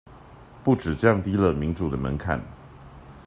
[0.63, 2.41] 不只降低了民主的門檻